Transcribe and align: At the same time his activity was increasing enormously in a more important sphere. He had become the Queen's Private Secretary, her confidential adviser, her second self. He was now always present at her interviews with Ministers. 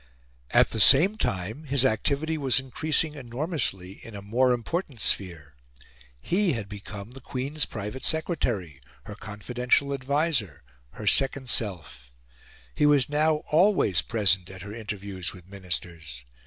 At 0.49 0.71
the 0.71 0.79
same 0.79 1.15
time 1.15 1.65
his 1.65 1.85
activity 1.85 2.35
was 2.35 2.59
increasing 2.59 3.13
enormously 3.13 4.03
in 4.03 4.15
a 4.15 4.23
more 4.23 4.51
important 4.51 4.99
sphere. 4.99 5.53
He 6.23 6.53
had 6.53 6.67
become 6.67 7.11
the 7.11 7.21
Queen's 7.21 7.65
Private 7.67 8.03
Secretary, 8.03 8.79
her 9.03 9.13
confidential 9.13 9.93
adviser, 9.93 10.63
her 10.93 11.05
second 11.05 11.51
self. 11.51 12.11
He 12.73 12.87
was 12.87 13.09
now 13.09 13.43
always 13.51 14.01
present 14.01 14.49
at 14.49 14.63
her 14.63 14.73
interviews 14.73 15.33
with 15.33 15.47
Ministers. 15.47 16.25